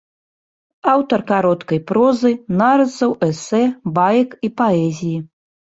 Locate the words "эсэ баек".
3.31-4.29